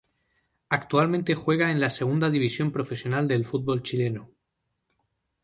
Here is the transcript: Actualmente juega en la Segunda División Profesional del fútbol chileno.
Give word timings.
Actualmente 0.69 1.35
juega 1.35 1.69
en 1.69 1.79
la 1.79 1.91
Segunda 1.91 2.31
División 2.31 2.71
Profesional 2.71 3.27
del 3.27 3.45
fútbol 3.45 3.83
chileno. 3.83 4.31